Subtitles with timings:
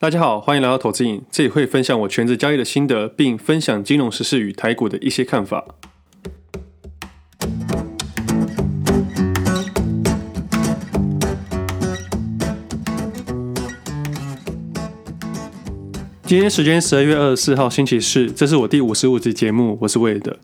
[0.00, 5.64] 大家好，欢迎来到投资影，这里会分享我全职交易的心得，并分享金融时事与台股的一些看法。
[16.22, 20.38] 今天时间十二月二十四号星期四，这是我第五十五集节目，我是魏德。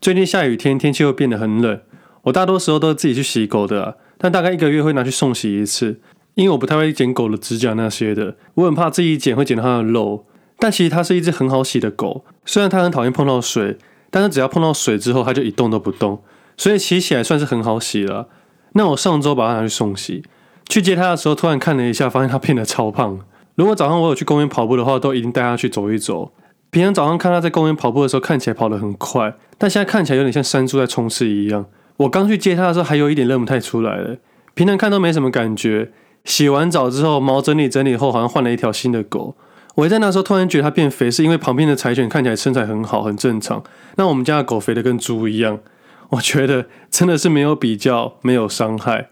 [0.00, 1.80] 最近下雨天，天气又变得很冷，
[2.22, 6.00] 我大多时候都自己去洗狗的，但大概一个月会拿去送洗一次。
[6.38, 10.24] 因为我不太会剪狗的指甲那些的，我很怕自己剪会剪到它的肉。
[10.56, 13.76] 但其实它是一只很好洗的狗，虽然它很讨厌碰到水，
[14.08, 16.22] 但是只要碰到水之后，它就一动都不动，
[16.56, 18.28] 所以洗起来算是很好洗了。
[18.74, 20.22] 那我上周把它拿去送洗，
[20.68, 23.18] 去接它的时候，突然看了一下，发现它变得超胖。
[23.56, 26.30] 如果早上我有去公园跑步的话，都一定带它去走一走。
[26.70, 31.66] 平常早上看它在公园跑步的时候，看起来跑得很快，但现在看起来有点像山猪在冲刺一样。
[31.96, 34.18] 我刚去接它的时候，还有一点认不太出来了，
[34.54, 35.90] 平常看都没什么感觉。
[36.28, 39.34] 洗完澡之后，毛整理整理后，好像换了一条新的狗。
[39.76, 43.64] 我在那时候突然觉得它变肥，是因为旁边的柴犬看起来身材很好，很正常。
[43.96, 45.58] 那我们家的狗肥得跟猪一样。
[46.10, 49.08] 我觉得真的是没有比较，没有伤害。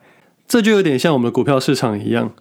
[0.47, 2.33] 这就有点像我们的股票市场一样，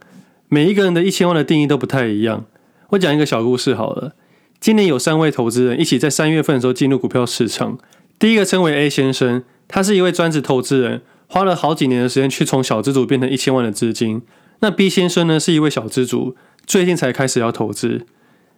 [0.50, 2.44] 每一个人的一千万的定义都不太一样。
[2.90, 4.14] 我讲一个小故事好了。
[4.60, 7.78] 今年有三位投资人一起在三月份的时候进入股票市场。
[8.20, 14.22] 第一个称为 A 先生，他是一位专职投资人，花了好几年的时间去从小资族变成一千万的资金。
[14.66, 16.36] 那 B 先生呢，是一位小资族，
[16.66, 18.04] 最近才开始要投资。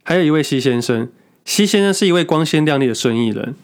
[0.05, 1.09] 还有一位 C 先生
[1.43, 3.55] ，C 先生是一位光鲜亮丽的生意人。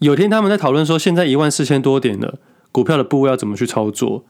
[0.00, 2.40] 有天他们在讨论说，现在一万四千多点了，
[2.72, 4.24] 股票的部位要怎么去操作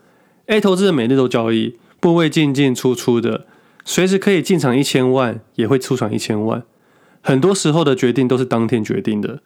[0.44, 3.46] ？A 投资人每日都交易，部位进进出出的，
[3.82, 6.62] 随时可以进场一千万，也会出场一千万。
[7.22, 9.41] 很多时候的决定都是当天决定的。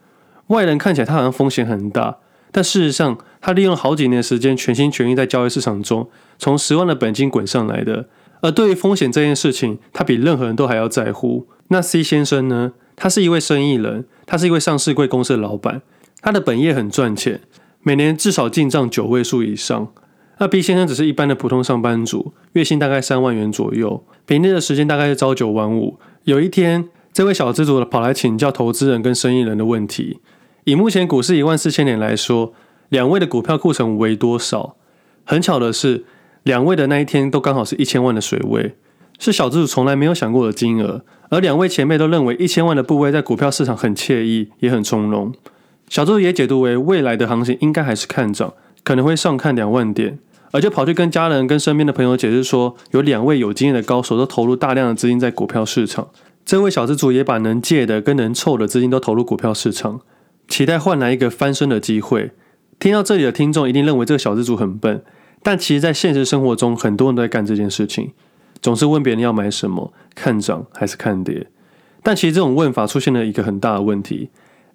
[0.48, 2.16] 外人看起来他好像风险很大。
[2.54, 6.10] 但事实上，他利用好几年时间，全心全意在交易市场中，
[6.42, 8.08] 从十万的本金滚上来的。
[8.40, 11.46] 而对于风险这件事情，他比任何人都还要在乎。
[11.68, 12.72] 那 C 先生呢？
[12.96, 15.82] 他是一位生意人，他是一位上市贵公司的老板，
[16.20, 17.42] 他的本业很赚钱，
[17.84, 19.92] 每年至少进账九位数以上。
[20.38, 26.00] 那 B 先生只是一般的普通上班族，月薪大概三万元左右，平日的时间大概是朝九晚五。
[26.24, 30.18] 有一天，这位小资族跑来请教投资人跟生意人的问题。
[30.64, 32.52] 以目前股市一万四千点来说，
[32.88, 34.74] 两位的股票库存为多少？
[35.24, 36.04] 很巧的是，
[36.44, 38.74] 两位的那一天都刚好是一千万的水位，
[39.18, 41.04] 是小资主从来没有想过的金额。
[41.30, 45.32] 而两位前辈都认为一千万的部位在股票市场很惬意，也很从容。
[45.88, 50.18] 小资主也解读为未来的行情应该还是看涨，可能会上看两万点，
[50.50, 56.08] 而就跑去跟家人、跟身边的朋友解释说，有两位有经验的高手都投入大量的资金在股票市场。
[56.44, 60.00] 这位小资主也把能借的跟能凑的资金都投入股票市场。
[60.48, 62.32] 期待换来一个翻身的机会。
[62.78, 65.02] 听到这里的听众一定认为这个小资主很笨，
[65.42, 68.12] 但其实，在现实生活中，很多人都在干这件事情，
[68.60, 71.48] 总是问别人要买什么，看涨还是看跌。
[72.02, 74.30] 但其实这种问法出现了一个很大的问题。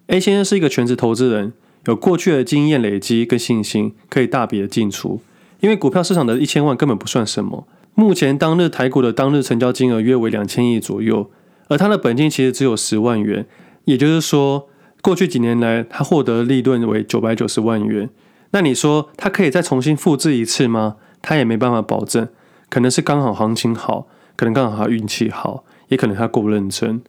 [0.08, 1.52] A 先生是一个全职投资人，
[1.86, 5.20] 有过去的经验累积跟信心，可以大笔的进出。
[5.60, 7.66] 因为股票市场的一千万根本不算什么。
[7.94, 11.30] 目前当日台股的当日成交金额约为两千亿左右，
[11.68, 13.46] 而他的本金其实只有十万元，
[13.84, 14.68] 也就是说。
[15.00, 18.10] 过去几年来，他获得利润为九百九十万元。
[18.50, 20.96] 那你说他可以再重新复制一次吗？
[21.20, 22.28] 他也没办法保证。
[22.70, 27.00] 可能是刚好行情好，可能刚好他运气好，也可能他够认真。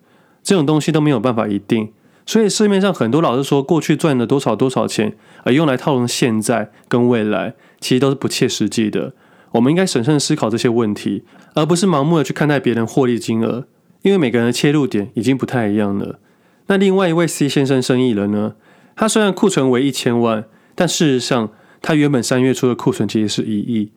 [0.41, 1.91] 这种东西都没有办法一定。
[2.25, 9.13] 所以市面上很多老是说过去赚了多少多少钱，而用来套用现在跟未来，其实都是不切实际的。
[9.53, 11.23] 我们应该审慎思考这些问题，
[11.55, 13.65] 而不是盲目的去看待别人获利金额，
[14.03, 16.19] 因为每个人的切入点已经不太一样了。
[16.67, 18.53] 那另外一位 C 先生生意人呢？
[18.95, 20.45] 他虽然库存为一千万，
[20.79, 21.51] 但事实上
[21.81, 23.91] 他原本三月初的库存其实是一亿。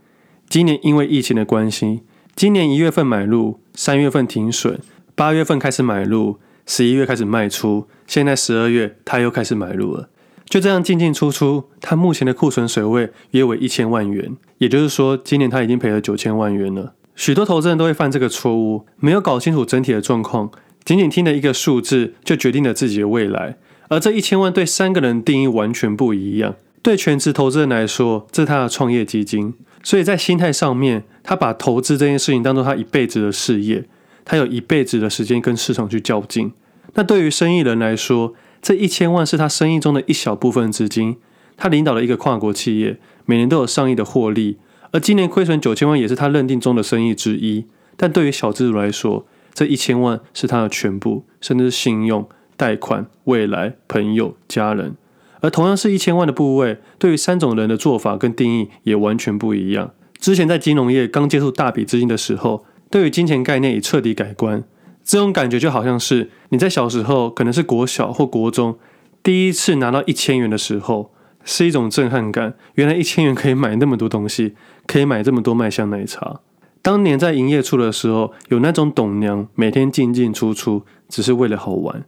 [0.48, 2.00] 今年因为疫情的关系，
[2.34, 4.80] 今年一月份买入，三月份停损，
[5.14, 10.08] 八月份开始买入，十一月开始卖出，现在十二月他又开始买入了。
[10.46, 16.94] 就这样进进出出，他目前的库存水位约为一千万元，也就是说今年他已经赔了九千万元了。
[17.14, 20.50] 许多投资人都会犯这个错误，没有搞清楚整体的状况。
[20.84, 23.56] 仅仅听了一个数字，就决定了自己的未来。
[23.88, 26.56] 而这一千万对三个人定义完全不一样。
[26.82, 33.84] 对全职投资人来说，这是他的创业基金，所以在心态上面，他把投资这件事情当做他一辈子的事业，
[34.24, 36.52] 他有一辈子的时间跟市场去较劲。
[36.94, 41.16] 那对于生意人来说，这一千万是他生意中的一小部分资金。
[41.56, 44.58] 他领导了一个跨国企业，每年都有上亿的获利，
[44.90, 47.66] 而今年亏损九千万也是他认定中的生意之一。
[47.96, 49.24] 但对于小资主来说，
[49.54, 54.96] 这一千万是他的全部，甚至是信用、贷款、未来、朋友、家人。
[55.42, 59.90] 而同样是一千万的部位，对于三种人的做法跟定义也完全不一样。
[60.18, 64.64] 之前在金融业刚接触大笔资金的时候，对于金钱概念已彻底改观。
[65.04, 68.78] 这种感觉就好像是你在小时候，可能是国小或国中，
[69.20, 71.10] 第一次拿到一千元的时候，
[71.44, 72.54] 是一种震撼感。
[72.76, 74.54] 原来一千元可以买那么多东西，
[74.86, 76.38] 可以买这么多麦香奶茶。
[76.80, 82.04] 当年在营业处的时候，有那种董娘每天进进出出，只是为了好玩。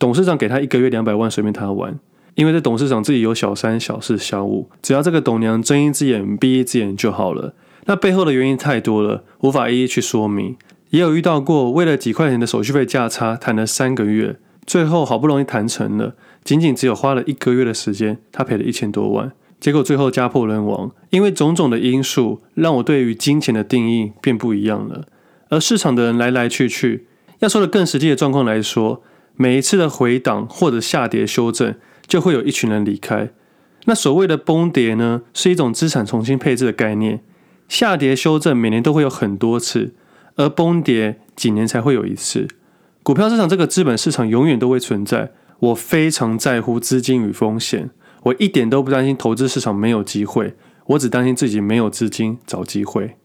[0.00, 1.96] 董事长给他一个月两百万，随便他玩。
[2.34, 7.54] 因为这董事长自己有小三、小四、小五，只要这个董娘睁一只眼闭一只眼就好了。
[7.84, 10.56] 那背后的原因太多了，无法一一去说明。
[10.90, 14.36] 也有遇到过，为了几块钱的手续费价差，谈了三个月，
[14.66, 16.14] 最后好不容易谈成了，
[16.44, 20.90] 仅仅只有花了一个月的时间，他赔了一千多万，结果最后家破人亡。
[21.10, 25.04] 因为种种的因素，让我对于金钱的定义变不一样了。
[25.48, 27.06] 而市场的人来来去去，
[27.40, 29.02] 要说的更实际的状况来说，
[29.36, 31.74] 每一次的回档或者下跌修正。
[32.12, 33.30] 就会有一群人离开。
[33.86, 37.20] 那所谓的崩跌呢，是一种资产重新配置的概念。
[37.70, 39.94] 下跌修正每年都会有很多次，
[40.36, 42.46] 而崩跌几年才会有一次。
[43.02, 45.32] 股票市场这个资本市场永远都会存在。
[45.60, 47.88] 我非常在乎资金与风险，
[48.24, 50.54] 我一点都不担心投资市场没有机会，
[50.88, 53.16] 我只担心自己没有资金找机会。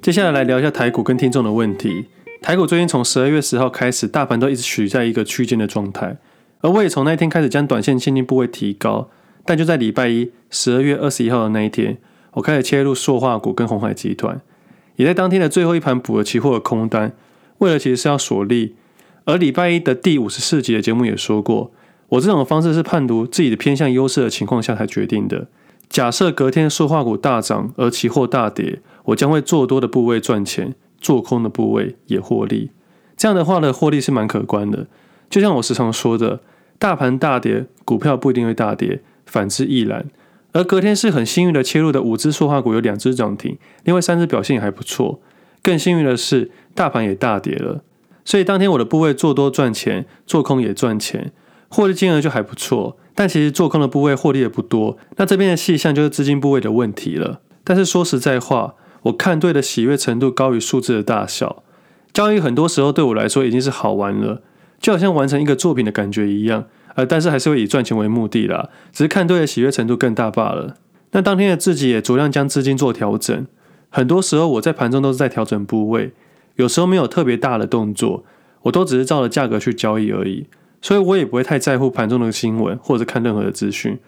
[0.00, 2.06] 接下来来聊一下台股跟听众的问题。
[2.40, 6.16] 台股最近从十二月十号开始，大盘都一直处在一个区间的状态，
[6.60, 9.10] 而我也从那一天开始将短线现金部位提高。
[9.44, 11.98] 但就在礼拜一，十二月二十一号的那一天，
[12.32, 14.40] 我开始切入塑化股跟鸿海集团，
[14.96, 17.12] 也在当天的最后一盘补了期货的空单，
[17.58, 18.76] 为了其实是要锁利。
[19.24, 21.72] 而礼拜一的第五十四集的节目也说过，
[22.10, 25.48] 我这种方式是判读自己的偏向优势的情况下才决定的。
[25.88, 30.74] 假设隔天塑化股大涨，而期货大跌，我将会做多的部位赚钱。
[31.00, 32.70] 做空的部位也获利，
[33.16, 34.86] 这样的话呢，获利是蛮可观的。
[35.30, 36.40] 就像我时常说的，
[36.78, 40.06] 大盘大跌，股票不一定会大跌，反之亦然。
[40.52, 45.20] 而隔天是很幸运的切入的五只塑化股有两只涨停，另外三只表现也还不错。
[45.62, 47.82] 更幸运的是，大盘也大跌了，
[48.24, 51.32] 所以当天我的部位做多赚钱，做空也赚钱，
[51.68, 52.96] 获利金额就还不错。
[53.14, 57.40] 但其实做空的部位获利也不多，那这边的细项就是资金部位的问题了。
[57.62, 58.74] 但是说实在话。
[59.08, 61.62] 我看对的喜悦程度高于数字的大小，
[62.12, 64.42] 交易很多时候对我来说已经是好玩了，
[64.80, 66.64] 就好像完成一个作品的感觉一样，
[66.94, 70.76] 呃，但是还是会以赚钱为目的啦，只是看对的喜悦程度更大罢了。
[71.12, 73.46] 那当天的自己也酌量将资金做调整，
[73.88, 76.12] 很多时候我在盘中都是在调整部位，
[76.56, 78.24] 有时候没有特别大的动作，
[78.62, 80.46] 我都只是照着价格去交易而已，
[80.82, 83.98] 所以我也不会太在乎盘中的新闻或者看任何的资讯，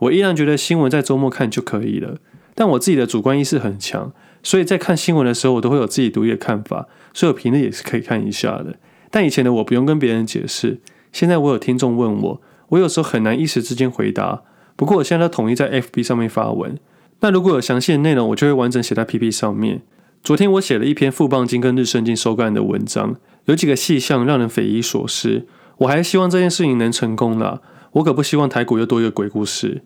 [0.00, 2.16] 我依然觉得新闻在周末看就可以了，
[2.56, 4.12] 但我自己的主观意识很强。
[4.42, 8.76] 所以在看新闻的时候，我都会有自己独立的看法，所以我评论也是可以看一下的。
[9.10, 10.80] 但以前的我不用跟别人解释，
[11.12, 14.42] 现在我有听众问我，我有时候很难一时之间回答。
[14.76, 16.78] 不过我现在都统一在 FB 上面发文。
[17.20, 19.82] 那如果有详细的内容，我就会完整写在 PP 上面。
[20.22, 25.46] 昨天我写了一篇富邦金跟日盛金收干的文章，有几个细项让人匪夷所思。
[25.78, 27.60] 我还希望这件事情能成功啦，
[27.92, 29.82] 我可不希望台股又多一个鬼故事。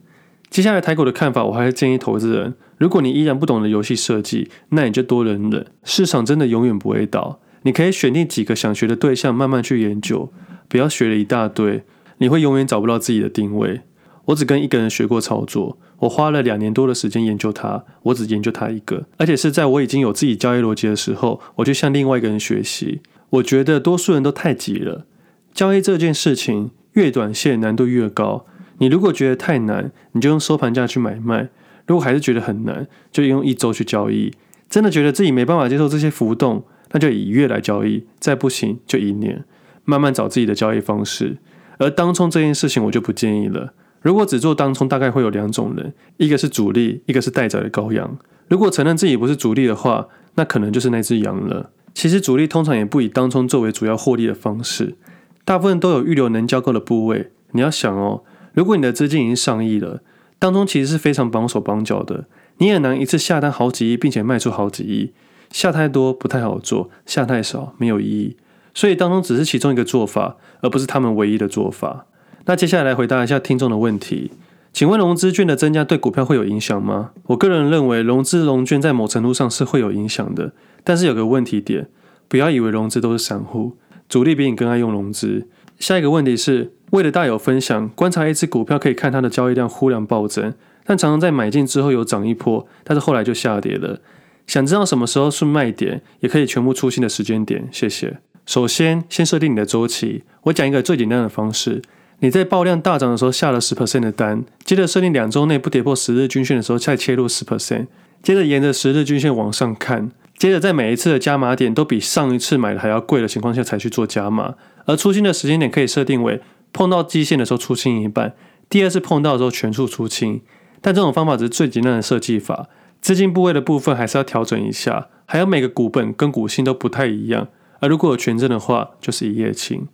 [0.51, 5.65] 接下来台股的看法，我还是建议投资人，如果你依然不懂得游戏设计，那你就多忍忍。
[5.85, 10.33] 市场真的永远不会倒，你可以选定几个想学的对象，慢慢去研究，
[10.67, 11.85] 不要学了一大堆，
[12.19, 13.83] 你会永远找不到自己的定位。
[14.25, 23.01] 我只跟一个人学过操作，我花了两年多的时间研究他，我只研究他一个，而且是在我已经有自己交易逻辑的时候，我就向另外一个人学习。
[23.31, 25.07] 我觉得多数人都太急了，
[25.55, 28.45] 交易这件事情越短线难度越高。
[28.79, 31.51] 你如果觉得太难，你就用收盘价去买卖；
[31.93, 34.33] 如果还是觉得很难，就用一周去交易。
[34.71, 39.45] 真的觉得自己没办法接受这些浮动，那就以月来交易；再不行就一年，
[39.85, 41.37] 慢慢找自己的交易方式。
[41.77, 43.75] 而当冲这件事情，我就不建议了。
[44.01, 48.17] 如果只做当冲，大概会有两种人：一个是主力，一个是待宰的羔羊。
[48.49, 51.73] 如果承认自己不是主力的话，那可能就是那只羊了。
[51.93, 54.97] 其实主力通常也不以当冲作为主要获利的方式，
[55.45, 57.33] 大部分都有预留能交割的部位。
[57.51, 58.23] 你要想哦。
[58.55, 60.03] 如果你的资金已经上亿了，
[60.43, 62.25] 当中其实是非常绑手绑脚的，
[62.59, 65.13] 你也能一次下单好几亿，并且卖出好几亿。
[65.53, 68.37] 下太多不太好做，下太少没有意义。
[68.75, 72.07] 所以当中只是其中一个做法，而不是他们唯一的做法。
[72.47, 74.33] 那接下来来回答一下听众的问题，
[74.73, 77.13] 请问融资券的增加对股票会有影响吗？
[77.29, 81.89] 我个人认为融资融券在某程度上是会有影响的，但是有个问题点，
[82.27, 83.77] 不要以为融资都是散户，
[84.09, 85.47] 主力比你更爱用融资。
[85.79, 86.73] 下一个问题是。
[86.93, 90.53] 为了大有分享，观察一只股票可以看它的交易量忽然暴增，
[90.85, 94.01] 但常常在买进之后有涨一波，但是后来就下跌了。
[94.47, 97.67] 想知道什么时候是卖点，也可以全部出清的时间点。
[97.73, 98.19] 谢谢。
[98.45, 100.25] 首先，先设定你的周期。
[100.43, 101.81] 我讲一个最简单的方式：
[102.19, 107.87] 你在爆量大涨的时候下了十 percent 的单，接着设定两周内不跌破十日均线的时候再切入十 percent，
[108.23, 118.35] 接着沿着十日均线往上看，接着在每一次的加码点都比上一次买的还要贵的情况下才去做加码，而出清的时间点可以设定为碰到基线的时候出清一半，
[118.69, 120.41] 第二次碰到的时候全数出清。
[120.81, 122.69] 但这种方法只是最简单的设计法，
[123.01, 127.49] 资金部位的部分还是要调整一下，还有每个股本跟股性都不太一样，
[127.81, 129.87] 而如果有权证的话，就是一夜情。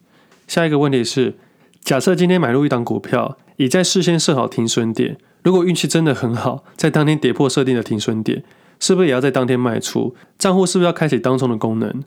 [0.47, 1.37] 下一个问题是，
[1.83, 8.43] 假设今天买入一档股票，已在事先设好停损点，如果运气真的很好，在当天跌破设定的停损点，
[8.81, 10.15] 是不是也要在当天卖出？
[10.39, 12.03] 账户是不是要开启当冲的功能？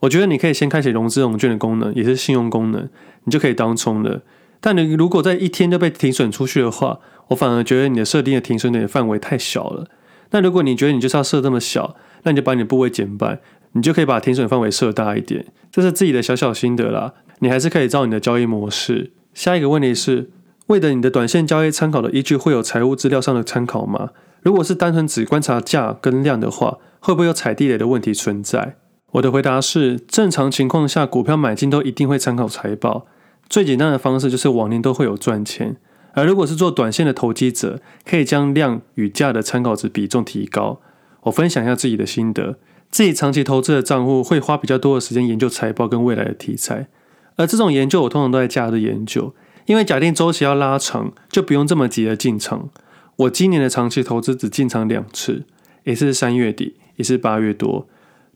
[0.00, 2.88] 我觉得你可以先开启融资融券的功能，也是信用功能，
[3.24, 4.22] 你就可以当冲了。
[4.60, 6.98] 但你如果在一天就被停损出去的话，
[7.28, 9.88] 我反而觉得你的设定的停损点范围太小了。
[10.30, 13.40] 那如果你觉得你就是要设这么小，那你就把你的部位减半，
[13.72, 15.46] 你就可以把停损范围设大一点。
[15.70, 17.14] 这是自己的小小心得啦。
[17.40, 19.12] 你还是可以照你的交易模式。
[19.34, 20.30] 下一个问题是，
[20.66, 24.10] 为了你的短线交易参考的依据会有财务资料上的参考吗？
[24.42, 28.76] 如果是单纯只观察价跟量的话，会不会有踩地雷的问题存在？
[29.16, 33.06] 我的回答是，正常情况下，股票买进都一定会参考财报。
[33.48, 35.76] 最简单的方式就是往年都会有赚钱。
[36.12, 40.80] 而如果是做短线的投机者，可以将量与价的参考值比重提高。
[41.22, 42.58] 我分享一下自己的心得，
[42.90, 46.88] 自己长期投资的账户会花比较多的时间研究财报跟未来的题材。
[47.36, 52.68] 而这种研究，我通常都在假日研究，因为假定周期要拉长，就不用这么急的进场。
[53.16, 55.44] 我今年的长期投资只进场两次，
[55.84, 57.86] 一次是三月底，一次是八月多。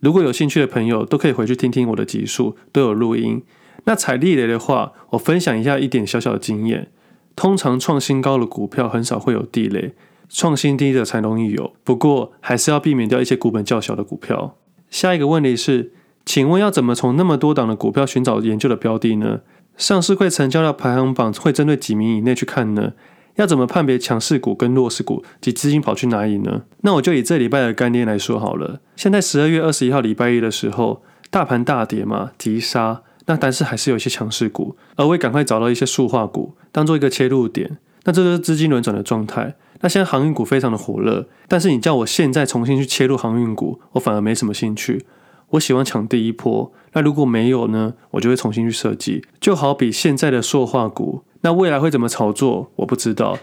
[0.00, 3.42] 如果有兴趣的朋友，都可以回去听听我的集数，都有录音。
[3.84, 6.88] 那踩地雷的话，我分享一下一点小小的经验。
[7.36, 9.94] 通常创新高的股票很少会有地雷，
[10.28, 11.72] 创新低的才容易有。
[11.84, 14.56] 不过还是要避免掉一些股本较小的股票。
[14.90, 15.92] 下一个问题是。
[16.26, 19.40] 请问要怎么从那么多档的股票寻找研究的标的呢？
[19.76, 22.92] 上市柜成交的排行榜会针对几名以内去看呢？
[23.36, 26.62] 要怎么判别强势股跟弱势股及资金跑去哪里呢？
[26.82, 28.80] 那我就以这礼拜的概念来说好了。
[28.96, 37.78] 现在十二月二十一号礼拜一的时候，大盘大跌嘛，急杀，那但是还是有一些强势股，而我也赶快找到一些塑化股当做一个切入点。
[38.04, 39.54] 那这就是资金轮转的状态。
[39.82, 45.06] 那现在航运股非常的火热，但是你叫我现在重新去切入航运股，我反而没什么兴趣。
[45.50, 47.94] 我喜欢抢第一波，那如果没有呢？
[48.12, 49.24] 我就会重新去设计。
[49.40, 53.38] 就好比现在的塑化股，那未来会怎么炒作，我不知道，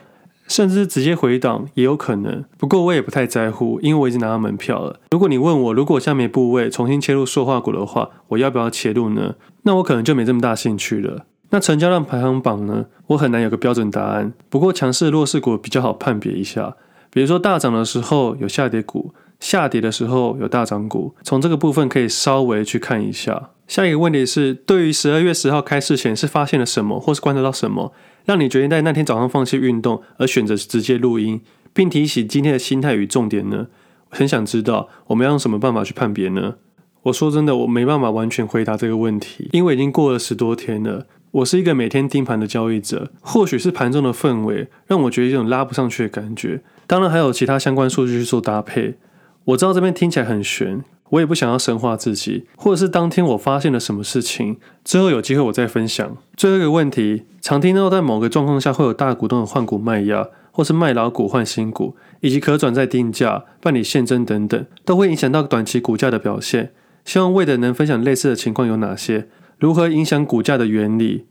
[0.47, 2.45] 甚至直接回档也有可能。
[2.57, 4.99] 不过我也不太在乎，因为我已经拿到门票了。
[5.11, 9.35] 如果你问我，如果下面部位重新切入塑化股的话，我要不要切入呢？
[9.63, 11.25] 那我可能就没这么大兴趣了。
[11.49, 12.85] 那成交量排行榜呢？
[13.07, 14.33] 我很难有个标准答案。
[14.49, 16.75] 不过强势弱势股比较好判别一下，
[17.11, 19.13] 比如说大涨的时候有下跌股。
[19.39, 23.51] 下跌的时候有大涨股，从这个部分可以稍微去看一下。
[23.67, 27.93] 下一个问题是，对于十二月十号开市前是发现了什么，或是观察到什么，
[28.25, 31.41] 让你决定在那天早上放弃运动，而选择直接录音，
[31.73, 33.67] 并提起今天的心态与重点呢？
[34.09, 36.55] 我很想知道，我们要用什么办法去判别呢？
[37.03, 41.05] 我说真的，我没办法完全回答这个问题，因为已经过了十多天了。
[41.31, 48.95] 我是一个每天盯盘的交易者，或许是盘中的氛围让我觉得有种拉不上去的感觉，当然还有其他相关数据去做搭配。
[49.43, 56.17] 我知道这边听起来很悬，我也不想要神化自己，或者是当天我发现了什么事情，之后有机会我再分享。
[56.35, 66.73] 最后一个问题，常听到在某个状况下会有大股东的换股卖压，或是卖老股换新股，以及可转债定价、办理现增等等，都会影响到短期股价的表现。
[67.05, 71.25] 希望 Wade 能分享类似的情况有哪些，如何影响股价的原理。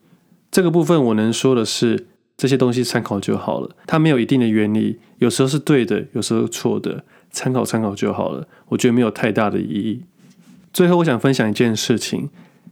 [0.50, 2.06] 这个部分我能说的是，
[2.36, 7.04] 这些东西参考就好了，它没有一定的原理，有时候是对的，有时候错的。
[7.30, 10.02] 参考参考就好了，我觉得没有太大的意义。
[10.72, 12.28] 最后，我想分享一件事情。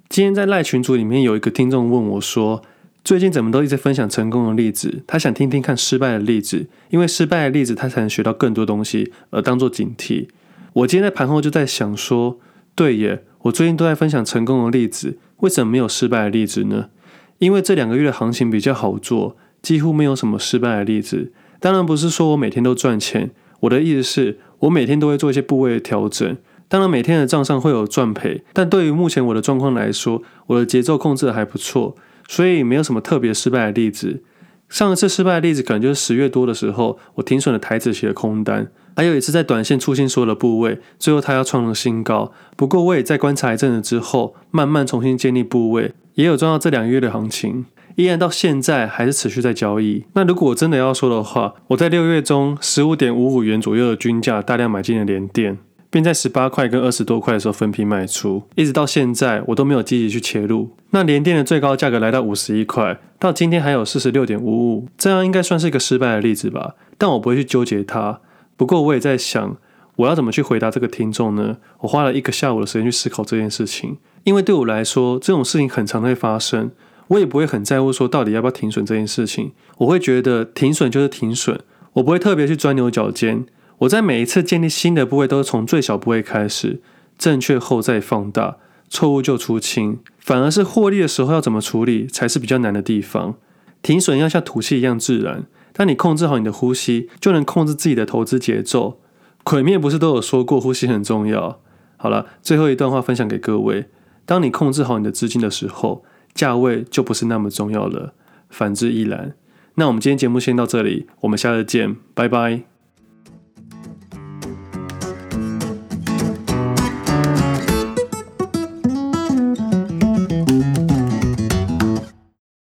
[0.08, 2.62] 今天在赖群组里面有一个听众问我说
[3.02, 5.02] ：“最近怎么都一直分享成功的例子？
[5.06, 10.28] 他想听听看失败的例子，因为失败的例子他才能学到更多东西，而当做警惕。”
[10.74, 12.38] 我今天在盘后就在想说
[12.74, 16.90] ：“对耶，我最近都在分享成功的例子，为什么没有失败的例子呢？
[17.38, 21.32] 因为这两个月的行情比较好做，几乎没有什么失败的例子。
[21.60, 23.30] 当然不是说我每天都赚钱，
[23.64, 31.94] 我的意思是。”我每天都会做一些部位的调整，当然每天的账上会有赚赔，但对于目前我的状况来说，我的节奏控制的还不错，
[32.26, 34.22] 所以没有什么特别失败的例子。
[34.70, 42.32] 上一次失败的例子可能就是十月多的时候，我停损了台子写的空单，还有一次在短线出清所有的部位，最后它要创了新高。
[42.56, 47.66] 不过我也在观察一阵子之后，慢慢重新建立部位，也有赚到这两个月的行情。
[47.96, 50.04] 依然到现在还是持续在交易。
[50.14, 55.58] 那如果我真的要说的话，我在六月中十五点五五元左右的均价大量买进了联电，
[55.90, 60.70] 并在十八块跟二十多块的时候分批卖出，一直到现在我都没有积极去切入。
[60.90, 66.74] 那联电的最高价格来到五十一块，到今天还有四十六点五五，这样应该算是一个失败的例子吧？
[66.98, 68.20] 但我不会去纠结它。
[68.56, 69.56] 不过我也在想，
[69.96, 71.56] 我要怎么去回答这个听众呢？
[71.80, 76.70] 我花了一个下午的时间去思考这件事情，因为对我来说，这种事情很常会发生，
[77.08, 79.52] 我也不会很在乎说到底要不要停损这件事情。
[79.78, 81.60] 我会觉得停损就是停损，
[81.94, 83.44] 我不会特别去钻牛角尖。
[83.78, 86.80] 我在每一次建立新的部位，都是从最小部位开始，
[87.18, 88.56] 正确后再放大，
[88.88, 89.98] 错误就出清。
[90.18, 93.34] 反而是获利的时候要怎么处理，才是比较难的地方。
[93.82, 95.44] 停损要像吐气一样自然，
[95.74, 98.98] 当你控制好你的呼吸，就能控制自己的投资节奏。
[99.42, 101.60] 鬼灭不是都有说过呼吸很重要？
[101.98, 103.86] 好了，最后一段话分享给各位：
[104.24, 106.02] 当你控制好你的资金的时候，
[106.34, 108.12] 价位就不是那么重要了。
[108.50, 109.34] 反之亦然。
[109.76, 112.73] 那我们今天节目先到这里，我们下次见，拜拜。